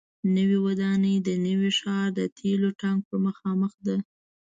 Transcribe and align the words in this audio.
نوې 0.35 0.57
ودانۍ 0.65 1.15
د 1.27 1.29
نوي 1.45 1.71
ښار 1.79 2.07
د 2.17 2.19
تیلو 2.37 2.69
ټانک 2.79 2.99
پر 3.07 3.17
مخامخ 3.27 3.73
ده. 3.85 3.97